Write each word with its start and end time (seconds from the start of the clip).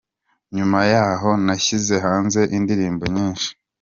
Nyuma 0.55 0.79
yahoo 0.91 1.37
nashyize 1.45 1.95
hanze 2.05 2.41
indirimbo 2.57 3.03
nyinshi. 3.15 3.49